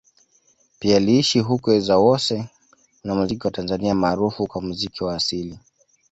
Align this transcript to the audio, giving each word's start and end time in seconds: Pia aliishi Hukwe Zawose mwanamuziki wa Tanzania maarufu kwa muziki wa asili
Pia 0.79 0.95
aliishi 0.97 1.39
Hukwe 1.39 1.79
Zawose 1.79 2.45
mwanamuziki 3.03 3.47
wa 3.47 3.51
Tanzania 3.51 3.95
maarufu 3.95 4.47
kwa 4.47 4.61
muziki 4.61 5.03
wa 5.03 5.15
asili 5.15 5.59